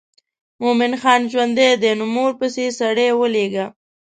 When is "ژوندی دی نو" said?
1.31-2.05